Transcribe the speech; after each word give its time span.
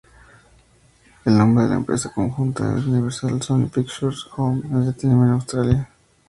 El 1.25 1.37
nombre 1.37 1.65
de 1.65 1.69
la 1.69 1.75
empresa 1.75 2.11
conjunta 2.11 2.75
es 2.75 2.85
Universal 2.87 3.39
Sony 3.43 3.67
Pictures 3.71 4.25
Home 4.35 4.63
Entertainment 4.65 5.33
Australia. 5.33 5.87